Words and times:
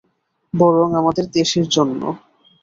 বরং 0.53 0.87
আমাদের 0.95 1.25
দেশের 1.31 1.65
জন্য। 1.67 2.01